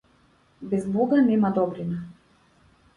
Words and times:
Без 0.71 0.87
бога 0.95 1.21
нема 1.29 1.55
добрина. 1.61 2.03